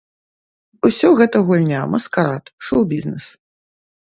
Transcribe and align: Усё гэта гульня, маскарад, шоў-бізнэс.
Усё 0.87 1.11
гэта 1.19 1.37
гульня, 1.49 1.81
маскарад, 1.93 2.45
шоў-бізнэс. 2.71 3.25